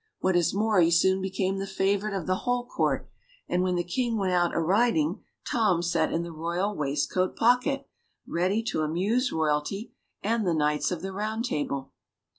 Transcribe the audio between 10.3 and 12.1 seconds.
the Knights of the Round Table.